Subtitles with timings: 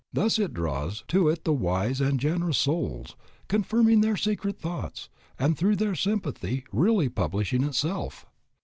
[0.11, 3.15] Thus it draws to it the wise and generous souls,
[3.47, 8.25] confirming their secret thoughts, and through their sympathy really publishing itself."